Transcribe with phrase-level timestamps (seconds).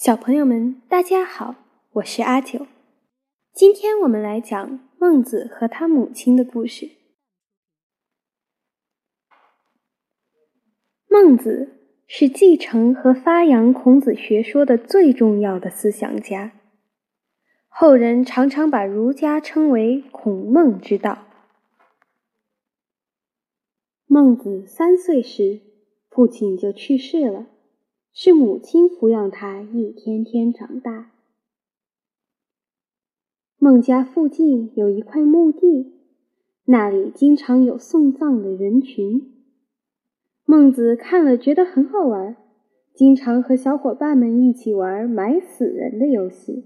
[0.00, 1.56] 小朋友们，大家好，
[1.94, 2.68] 我是阿九。
[3.52, 6.88] 今天我们来讲孟子和他母亲的故事。
[11.08, 16.52] 孟子是继承和发扬孔子学说的最重要的思想家，
[17.66, 21.26] 后人常常把儒家称为孔孟之道。
[24.06, 25.60] 孟子三岁时，
[26.08, 27.46] 父亲就去世了。
[28.20, 31.12] 是母亲抚养他一天天长大。
[33.58, 35.92] 孟家附近有一块墓地，
[36.64, 39.22] 那里经常有送葬的人群。
[40.44, 42.36] 孟子看了觉得很好玩，
[42.92, 46.64] 经常和小伙伴们一起玩埋死人的游戏。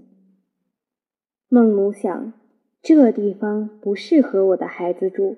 [1.49, 2.33] 孟母想，
[2.81, 5.37] 这地方不适合我的孩子住，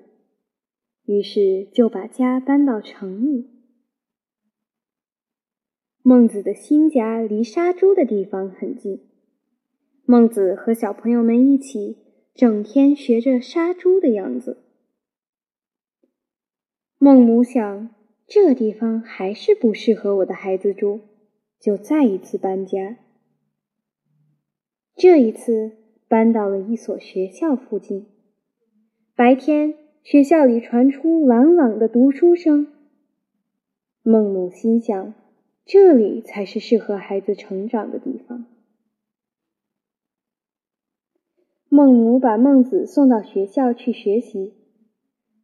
[1.04, 3.50] 于是就把家搬到城里。
[6.08, 9.00] 孟子的新家离杀猪的地方很近，
[10.04, 11.96] 孟子和小朋友们一起，
[12.32, 14.62] 整天学着杀猪的样子。
[16.98, 17.90] 孟母想，
[18.24, 21.00] 这地方还是不适合我的孩子住，
[21.58, 22.98] 就再一次搬家。
[24.94, 25.72] 这一次
[26.06, 28.06] 搬到了一所学校附近。
[29.16, 32.68] 白天，学校里传出朗朗的读书声。
[34.04, 35.12] 孟母心想。
[35.66, 38.46] 这里才是适合孩子成长的地方。
[41.68, 44.54] 孟母把孟子送到学校去学习。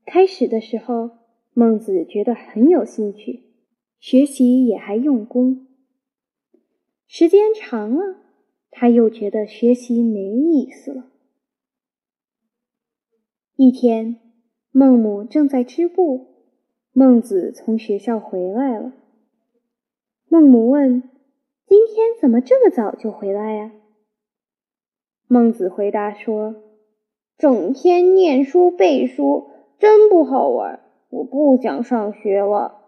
[0.07, 1.11] 开始的时候，
[1.53, 3.43] 孟子觉得很有兴趣，
[3.99, 5.67] 学习也还用功。
[7.09, 8.17] 时间长了，
[8.71, 11.11] 他又觉得学习没意思了。
[13.57, 14.21] 一天，
[14.71, 16.29] 孟母正在织布，
[16.93, 18.93] 孟子从学校回来了。
[20.33, 21.03] 孟母问
[21.69, 23.71] ：“今天怎么这么早就回来呀？”
[25.29, 26.55] 孟子回答说
[27.37, 32.81] ：“整天念书背书，真不好玩，我不想上学了。”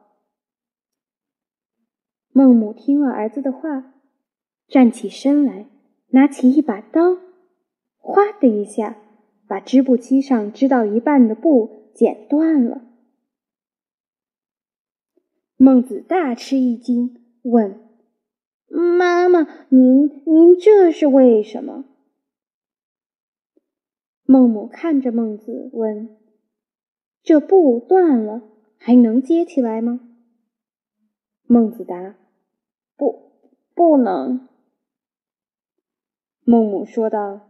[2.33, 3.93] 孟母听了儿子的话，
[4.67, 5.67] 站起身来，
[6.13, 7.19] 拿起一把刀，
[7.99, 8.97] 哗的一下，
[9.47, 12.81] 把织布机上织到一半的布剪断了。
[15.59, 17.21] 孟子大吃一惊。
[17.45, 17.79] 问
[18.69, 21.85] 妈妈：“您您这是为什么？”
[24.25, 26.17] 孟母看着孟子问
[27.23, 28.43] ：“这布断了，
[28.79, 30.01] 还能接起来吗？”
[31.47, 32.17] 孟子答
[32.97, 33.33] ：“不，
[33.75, 34.49] 不能。”
[36.45, 37.43] 孟母说道：“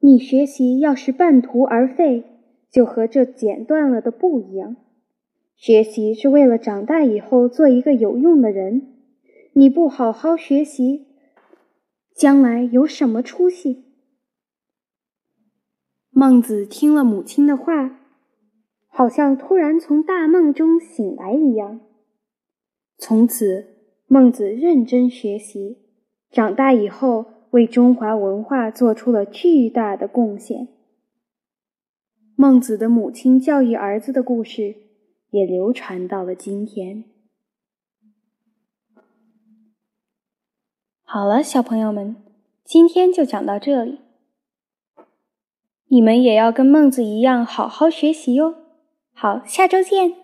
[0.00, 2.24] 你学习要是半途而废，
[2.70, 4.76] 就和这剪断了的布一样。”
[5.56, 8.88] 学习是为了长大以后做一个有用的人。
[9.54, 11.06] 你不好好学习，
[12.14, 13.84] 将来有什么出息？
[16.10, 18.00] 孟子听了母亲的话，
[18.88, 21.80] 好像突然从大梦中醒来一样。
[22.96, 23.66] 从此，
[24.06, 25.78] 孟子认真学习，
[26.30, 30.68] 长大以后为中华文化做出了巨大的贡献。
[32.36, 34.91] 孟子的母亲教育儿子的故事。
[35.32, 37.04] 也流传到了今天。
[41.02, 42.16] 好了，小朋友们，
[42.64, 43.98] 今天就讲到这里。
[45.88, 48.54] 你们也要跟孟子一样好好学习哟。
[49.12, 50.21] 好，下周见。